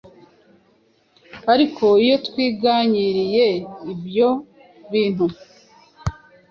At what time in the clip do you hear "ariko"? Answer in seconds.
1.53-1.85